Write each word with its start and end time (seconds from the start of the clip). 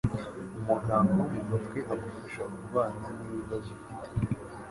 Umuganga 0.61 1.09
wo 1.19 1.25
mu 1.33 1.41
mutwe 1.49 1.79
agufasha 1.93 2.43
kubana 2.55 3.07
n'ibibazo 3.19 3.67
ufite 3.77 4.09